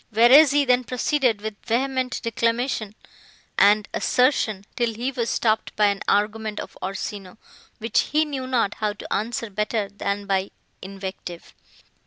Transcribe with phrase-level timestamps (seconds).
[0.11, 2.95] Verezzi then proceeded with vehement declamation
[3.55, 7.37] and assertion, till he was stopped by an argument of Orsino,
[7.77, 10.49] which he knew not how to answer better than by
[10.81, 11.53] invective.